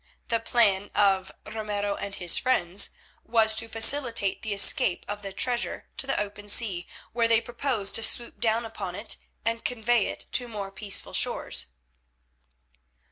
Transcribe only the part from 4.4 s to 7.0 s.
the escape of the treasure to the open sea,